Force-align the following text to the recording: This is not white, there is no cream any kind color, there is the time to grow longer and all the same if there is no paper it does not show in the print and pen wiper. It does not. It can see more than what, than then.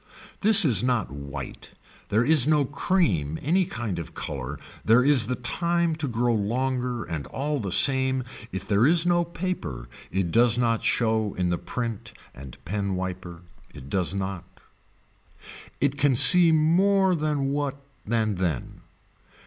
This 0.39 0.65
is 0.65 0.81
not 0.81 1.11
white, 1.11 1.73
there 2.09 2.25
is 2.25 2.47
no 2.47 2.65
cream 2.65 3.37
any 3.39 3.65
kind 3.65 4.03
color, 4.15 4.57
there 4.83 5.05
is 5.05 5.27
the 5.27 5.35
time 5.35 5.95
to 5.97 6.07
grow 6.07 6.33
longer 6.33 7.03
and 7.03 7.27
all 7.27 7.59
the 7.59 7.71
same 7.71 8.23
if 8.51 8.67
there 8.67 8.87
is 8.87 9.05
no 9.05 9.23
paper 9.23 9.87
it 10.11 10.31
does 10.31 10.57
not 10.57 10.81
show 10.81 11.35
in 11.35 11.51
the 11.51 11.59
print 11.59 12.13
and 12.33 12.57
pen 12.65 12.95
wiper. 12.95 13.41
It 13.75 13.91
does 13.91 14.15
not. 14.15 14.43
It 15.79 15.99
can 15.99 16.15
see 16.15 16.51
more 16.51 17.13
than 17.13 17.49
what, 17.49 17.77
than 18.03 18.37
then. 18.37 18.81